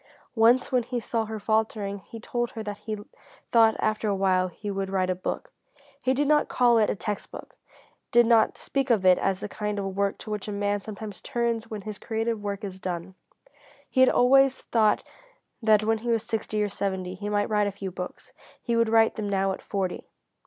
Once 0.33 0.71
when 0.71 0.81
he 0.81 0.99
saw 0.99 1.25
her 1.25 1.39
faltering 1.39 1.99
he 1.99 2.19
told 2.19 2.49
her 2.53 2.63
that 2.63 2.79
he 2.79 2.97
thought 3.51 3.75
after 3.77 4.09
awhile 4.09 4.47
he 4.47 4.71
would 4.71 4.89
write 4.89 5.11
a 5.11 5.13
book. 5.13 5.51
He 6.01 6.15
did 6.15 6.27
not 6.27 6.49
call 6.49 6.79
it 6.79 6.89
a 6.89 6.95
text 6.95 7.29
book; 7.29 7.55
did 8.11 8.25
not 8.25 8.57
speak 8.57 8.89
of 8.89 9.05
it 9.05 9.19
as 9.19 9.41
the 9.41 9.47
kind 9.47 9.77
of 9.77 9.95
work 9.95 10.17
to 10.17 10.31
which 10.31 10.47
a 10.47 10.51
man 10.51 10.79
sometimes 10.81 11.21
turns 11.21 11.69
when 11.69 11.83
his 11.83 11.99
creative 11.99 12.41
work 12.41 12.63
is 12.63 12.79
done. 12.79 13.13
He 13.91 13.99
had 13.99 14.09
always 14.09 14.57
thought 14.57 15.03
that 15.61 15.83
when 15.83 15.99
he 15.99 16.09
was 16.09 16.23
sixty 16.23 16.63
or 16.63 16.69
seventy 16.69 17.13
he 17.13 17.29
might 17.29 17.49
write 17.49 17.67
a 17.67 17.71
few 17.71 17.91
books. 17.91 18.33
He 18.59 18.75
would 18.75 18.89
write 18.89 19.17
them 19.17 19.29
now 19.29 19.51
at 19.51 19.61
forty. 19.61 20.07